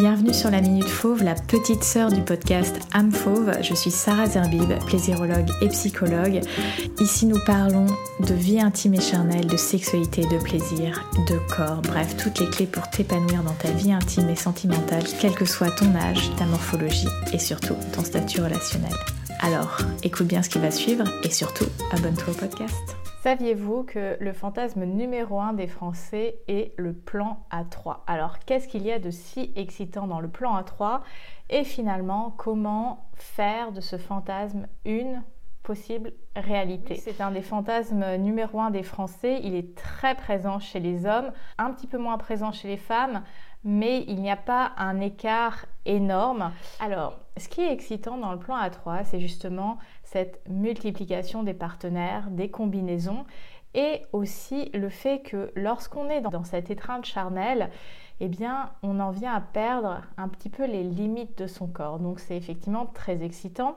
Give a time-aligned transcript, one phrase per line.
[0.00, 3.52] Bienvenue sur la Minute Fauve, la petite sœur du podcast Âme Fauve.
[3.60, 6.40] Je suis Sarah Zerbib, plaisirologue et psychologue.
[7.00, 7.84] Ici, nous parlons
[8.20, 12.64] de vie intime et charnelle, de sexualité, de plaisir, de corps, bref, toutes les clés
[12.64, 17.08] pour t'épanouir dans ta vie intime et sentimentale, quel que soit ton âge, ta morphologie
[17.34, 18.94] et surtout ton statut relationnel.
[19.40, 22.99] Alors, écoute bien ce qui va suivre et surtout, abonne-toi au podcast.
[23.22, 28.82] Saviez-vous que le fantasme numéro un des Français est le plan A3 Alors, qu'est-ce qu'il
[28.82, 31.00] y a de si excitant dans le plan A3
[31.50, 35.22] Et finalement, comment faire de ce fantasme une
[35.62, 36.94] possible réalité?
[36.94, 39.38] C'est un des fantasmes numéro un des Français.
[39.42, 43.22] Il est très présent chez les hommes, un petit peu moins présent chez les femmes,
[43.64, 46.52] mais il n'y a pas un écart énorme.
[46.80, 52.30] Alors, ce qui est excitant dans le plan A3, c'est justement cette multiplication des partenaires,
[52.30, 53.24] des combinaisons,
[53.74, 57.70] et aussi le fait que lorsqu'on est dans cette étreinte charnelle,
[58.20, 61.98] eh bien, on en vient à perdre un petit peu les limites de son corps.
[61.98, 63.76] Donc, c'est effectivement très excitant.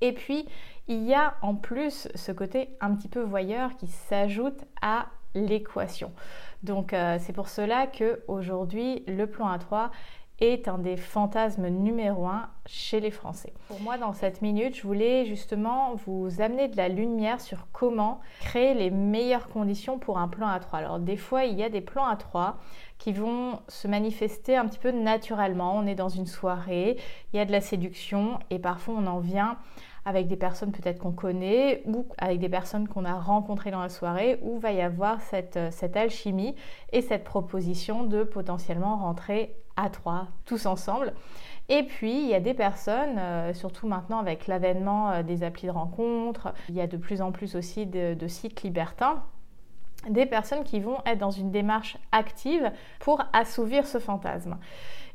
[0.00, 0.46] Et puis,
[0.88, 6.12] il y a en plus ce côté un petit peu voyeur qui s'ajoute à l'équation.
[6.62, 9.90] Donc, euh, c'est pour cela que aujourd'hui, le plan A3
[10.40, 13.52] est un des fantasmes numéro un chez les Français.
[13.68, 18.20] Pour moi, dans cette minute, je voulais justement vous amener de la lumière sur comment
[18.40, 20.76] créer les meilleures conditions pour un plan A3.
[20.76, 22.54] Alors, des fois, il y a des plans A3
[22.98, 25.76] qui vont se manifester un petit peu naturellement.
[25.76, 26.96] On est dans une soirée,
[27.32, 29.56] il y a de la séduction et parfois on en vient
[30.04, 33.88] avec des personnes peut-être qu'on connaît ou avec des personnes qu'on a rencontrées dans la
[33.88, 36.54] soirée où va y avoir cette, cette alchimie
[36.92, 41.14] et cette proposition de potentiellement rentrer à trois, tous ensemble.
[41.68, 45.68] Et puis, il y a des personnes, euh, surtout maintenant avec l'avènement euh, des applis
[45.68, 49.22] de rencontres, il y a de plus en plus aussi de, de sites libertins,
[50.08, 54.58] des personnes qui vont être dans une démarche active pour assouvir ce fantasme.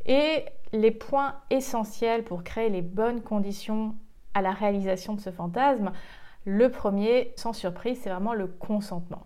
[0.05, 3.95] Et les points essentiels pour créer les bonnes conditions
[4.35, 5.91] à la réalisation de ce fantasme,
[6.45, 9.23] le premier, sans surprise, c'est vraiment le consentement.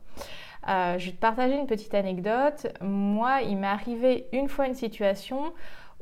[0.70, 2.68] Euh, je vais te partager une petite anecdote.
[2.82, 5.54] Moi, il m'est arrivé une fois une situation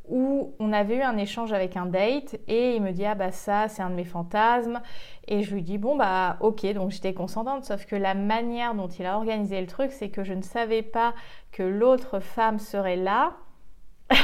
[0.08, 3.32] où on avait eu un échange avec un date et il me dit ah bah
[3.32, 4.82] ça c'est un de mes fantasmes
[5.28, 8.88] et je lui dis bon bah ok donc j'étais consentante sauf que la manière dont
[8.88, 11.14] il a organisé le truc c'est que je ne savais pas
[11.52, 13.34] que l'autre femme serait là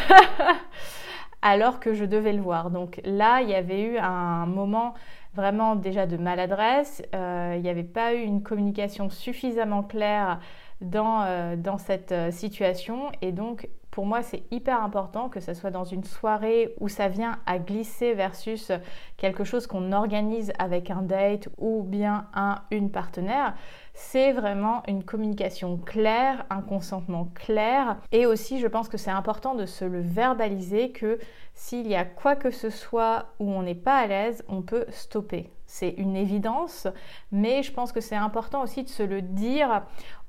[1.43, 4.95] alors que je devais le voir donc là il y avait eu un moment
[5.35, 7.01] vraiment déjà de maladresse.
[7.13, 10.39] Euh, il n'y avait pas eu une communication suffisamment claire
[10.81, 13.11] dans, euh, dans cette euh, situation.
[13.21, 17.09] Et donc, pour moi, c'est hyper important que ce soit dans une soirée où ça
[17.09, 18.71] vient à glisser versus
[19.17, 23.53] quelque chose qu'on organise avec un date ou bien un, une partenaire.
[23.93, 27.97] C'est vraiment une communication claire, un consentement clair.
[28.11, 31.19] Et aussi, je pense que c'est important de se le verbaliser que
[31.53, 34.87] s'il y a quoi que ce soit où on n'est pas à l'aise, on peut
[34.89, 35.51] stopper.
[35.67, 36.87] C'est une évidence,
[37.31, 39.83] mais je pense que c'est important aussi de se le dire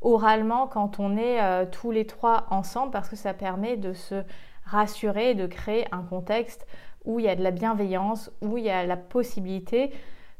[0.04, 4.22] oralement quand on est euh, tous les trois ensemble parce que ça permet de se
[4.64, 6.66] rassurer, de créer un contexte
[7.04, 9.92] où il y a de la bienveillance, où il y a la possibilité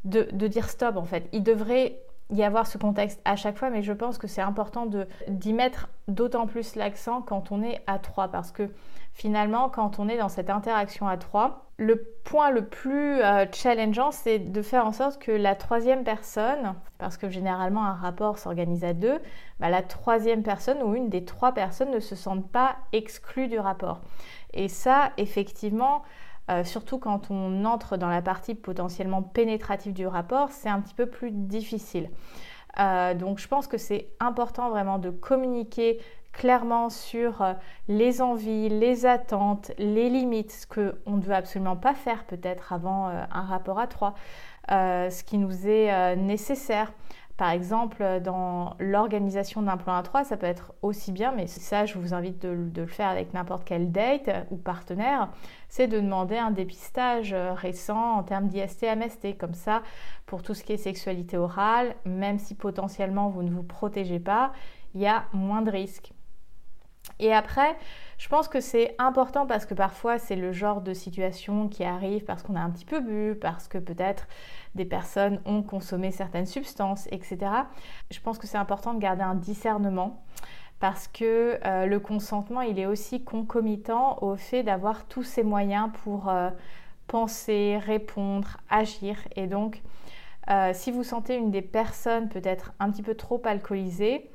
[0.04, 1.28] de, de dire stop en fait.
[1.32, 1.98] Il devrait
[2.30, 4.88] y avoir ce contexte à chaque fois, mais je pense que c'est important
[5.28, 8.70] d'y mettre d'autant plus l'accent quand on est à trois parce que
[9.12, 14.10] finalement, quand on est dans cette interaction à trois, le point le plus euh, challengeant,
[14.10, 18.84] c'est de faire en sorte que la troisième personne, parce que généralement un rapport s'organise
[18.84, 19.18] à deux,
[19.60, 23.58] bah, la troisième personne ou une des trois personnes ne se sente pas exclue du
[23.58, 24.00] rapport.
[24.52, 26.02] Et ça, effectivement,
[26.50, 30.94] euh, surtout quand on entre dans la partie potentiellement pénétrative du rapport, c'est un petit
[30.94, 32.10] peu plus difficile.
[32.78, 36.00] Euh, donc je pense que c'est important vraiment de communiquer
[36.33, 37.53] clairement sur euh,
[37.88, 43.06] les envies, les attentes, les limites, ce qu'on ne veut absolument pas faire peut-être avant
[43.06, 44.15] un rapport à trois,
[44.69, 46.93] ce qui nous est nécessaire.
[47.37, 51.84] Par exemple, dans l'organisation d'un plan à trois, ça peut être aussi bien, mais ça,
[51.84, 52.48] je vous invite de,
[52.81, 55.31] le faire avec n'importe quel date ou partenaire,
[55.69, 59.36] c'est de demander un dépistage récent en termes d'IST-MST.
[59.36, 59.83] Comme ça,
[60.27, 64.53] pour tout ce qui est sexualité orale, même si potentiellement vous ne vous protégez pas,
[64.95, 66.14] il y a moins de risques.
[67.18, 67.77] Et après,
[68.18, 72.24] je pense que c'est important parce que parfois c'est le genre de situation qui arrive
[72.24, 74.27] parce qu'on a un petit peu bu, parce que peut-être
[74.74, 77.39] des personnes ont consommé certaines substances, etc.
[78.10, 80.24] Je pense que c'est important de garder un discernement
[80.80, 85.91] parce que euh, le consentement, il est aussi concomitant au fait d'avoir tous ces moyens
[86.03, 86.51] pour euh,
[87.06, 89.16] penser, répondre, agir.
[89.36, 89.83] Et donc,
[90.51, 94.30] euh, si vous sentez une des personnes peut-être un petit peu trop alcoolisée,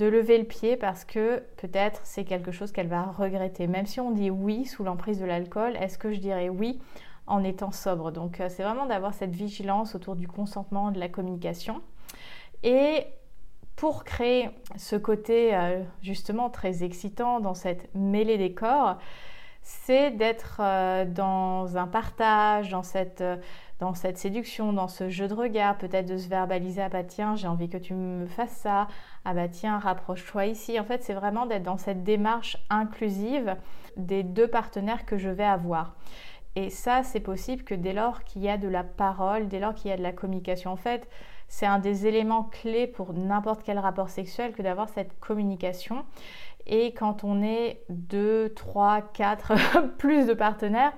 [0.00, 3.66] de lever le pied parce que peut-être c'est quelque chose qu'elle va regretter.
[3.66, 6.80] Même si on dit oui sous l'emprise de l'alcool, est-ce que je dirais oui
[7.26, 8.10] en étant sobre?
[8.10, 11.82] Donc euh, c'est vraiment d'avoir cette vigilance autour du consentement, de la communication.
[12.62, 13.04] Et
[13.76, 18.96] pour créer ce côté euh, justement très excitant dans cette mêlée des corps,
[19.62, 23.22] c'est d'être euh, dans un partage, dans cette,
[23.80, 27.36] dans cette séduction, dans ce jeu de regard, peut-être de se verbaliser, ah bah tiens,
[27.36, 28.88] j'ai envie que tu me fasses ça,
[29.24, 30.80] ah bah tiens, rapproche-toi ici.
[30.80, 33.56] En fait, c'est vraiment d'être dans cette démarche inclusive
[33.96, 35.94] des deux partenaires que je vais avoir.
[36.56, 39.74] Et ça, c'est possible que dès lors qu'il y a de la parole, dès lors
[39.74, 40.72] qu'il y a de la communication.
[40.72, 41.08] En fait,
[41.48, 46.04] c'est un des éléments clés pour n'importe quel rapport sexuel que d'avoir cette communication.
[46.66, 49.52] Et quand on est deux, trois, quatre,
[49.98, 50.92] plus de partenaires,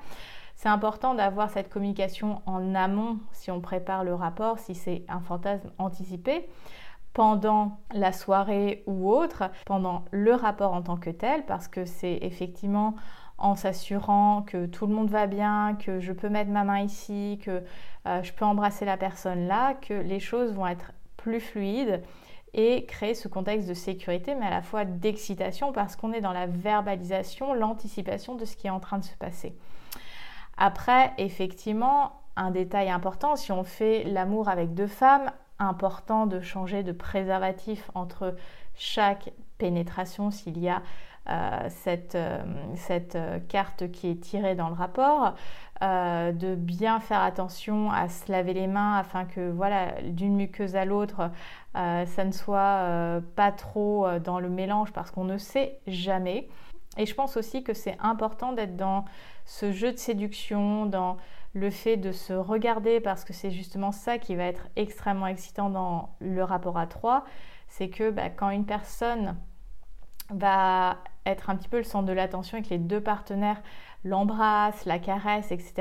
[0.55, 5.21] c'est important d'avoir cette communication en amont si on prépare le rapport, si c'est un
[5.21, 6.49] fantasme anticipé,
[7.13, 12.19] pendant la soirée ou autre, pendant le rapport en tant que tel, parce que c'est
[12.23, 12.95] effectivement
[13.39, 17.41] en s'assurant que tout le monde va bien, que je peux mettre ma main ici,
[17.45, 17.63] que
[18.07, 22.03] euh, je peux embrasser la personne là, que les choses vont être plus fluides
[22.55, 26.33] et créer ce contexte de sécurité, mais à la fois d'excitation parce qu'on est dans
[26.33, 29.57] la verbalisation, l'anticipation de ce qui est en train de se passer.
[30.59, 35.31] Après, effectivement, un détail important, si on fait l'amour avec deux femmes,
[35.63, 38.35] important de changer de préservatif entre
[38.75, 40.83] chaque pénétration s'il y a
[41.29, 42.43] euh, cette, euh,
[42.91, 45.35] euh, carte qui est tirée dans le rapport,
[45.81, 50.85] de bien faire attention à se laver les mains afin que voilà d'une muqueuse à
[50.85, 51.33] l'autre
[51.75, 56.49] ça ne soit pas trop dans le mélange parce qu'on ne sait jamais.
[56.99, 59.07] Et je pense aussi que c'est important d'être dans
[59.45, 61.17] ce jeu de séduction, dans
[61.55, 65.69] le fait de se regarder parce que c'est justement ça qui va être extrêmement excitant
[65.71, 67.25] dans le rapport à trois,
[67.69, 69.37] c'est que bah, quand une personne
[70.31, 73.63] va être un petit peu le centre de l'attention et que les deux partenaires
[74.05, 75.75] l'embrassent, la caressent, etc.,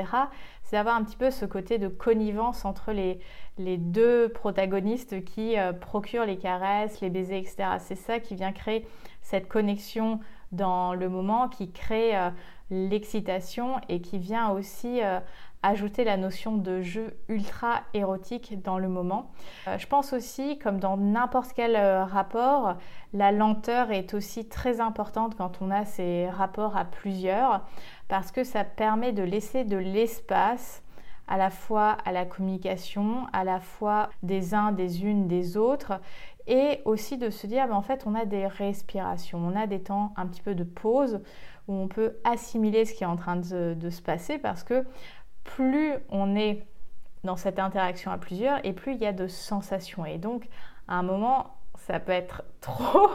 [0.62, 3.18] c'est d'avoir un petit peu ce côté de connivence entre les,
[3.58, 7.56] deux protagonistes qui euh, procurent les caresses, les baisers, etc.
[7.78, 8.86] C'est ça qui vient créer
[9.20, 10.20] cette connexion
[10.52, 12.30] dans le moment, qui crée euh,
[12.70, 15.20] l'excitation et qui vient aussi euh,
[15.62, 19.30] ajouter la notion de jeu ultra érotique dans le moment.
[19.68, 22.76] Euh, je pense aussi, comme dans n'importe quel euh, rapport,
[23.12, 27.64] la lenteur est aussi très importante quand on a ces rapports à plusieurs
[28.08, 30.82] parce que ça permet de laisser de l'espace
[31.28, 36.00] à la fois à la communication, à la fois des uns, des unes, des autres,
[36.46, 39.80] et aussi de se dire, ben, en fait, on a des respirations, on a des
[39.80, 41.20] temps un petit peu de pause
[41.68, 44.84] où on peut assimiler ce qui est en train de se passer parce que
[45.44, 46.66] plus on est
[47.24, 50.04] dans cette interaction à plusieurs et plus il y a de sensations.
[50.04, 50.48] Et donc,
[50.88, 53.08] à un moment, ça peut être trop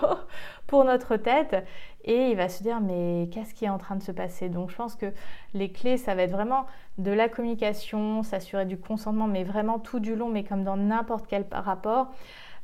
[0.67, 1.65] pour notre tête
[2.03, 4.49] et il va se dire mais qu'est-ce qui est en train de se passer?
[4.49, 5.13] Donc je pense que
[5.53, 6.65] les clés ça va être vraiment
[6.97, 11.27] de la communication, s'assurer du consentement mais vraiment tout du long mais comme dans n'importe
[11.27, 12.07] quel rapport,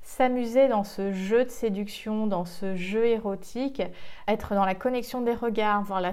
[0.03, 3.81] s'amuser dans ce jeu de séduction, dans ce jeu érotique,
[4.27, 6.11] être dans la connexion des regards, voir la,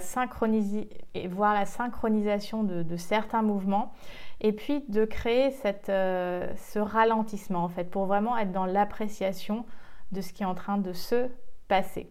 [1.29, 3.93] voir la synchronisation de, certains mouvements,
[4.41, 5.53] et puis de créer
[5.89, 9.67] euh, ce ralentissement en fait, pour vraiment être dans l'appréciation
[10.13, 11.29] de ce qui est en train de se
[11.69, 12.11] passer.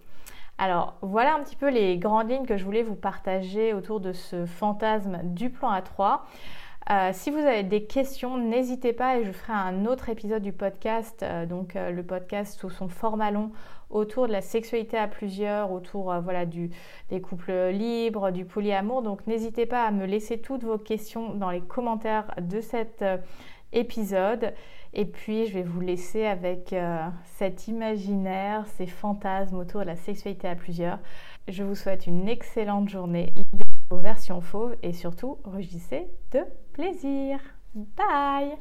[0.57, 4.11] Alors voilà un petit peu les grandes lignes que je voulais vous partager autour de
[4.11, 6.19] ce fantasme du plan A3.
[6.91, 10.53] Euh, si vous avez des questions, n'hésitez pas et je ferai un autre épisode du
[10.53, 13.51] podcast, euh, donc euh, le podcast sous son format long
[13.91, 16.71] autour de la sexualité à plusieurs, autour voilà, du,
[17.09, 19.03] des couples libres, du polyamour.
[19.03, 23.03] Donc n'hésitez pas à me laisser toutes vos questions dans les commentaires de cet
[23.71, 24.53] épisode.
[24.93, 26.75] Et puis je vais vous laisser avec
[27.37, 30.99] cet imaginaire, ces fantasmes autour de la sexualité à plusieurs.
[31.47, 33.33] Je vous souhaite une excellente journée
[33.89, 36.41] vos versions fauves et surtout rugissez de
[36.79, 37.41] plaisir.
[37.73, 38.57] Bye